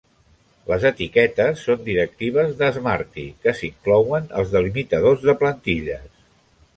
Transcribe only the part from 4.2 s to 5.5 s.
als delimitadors de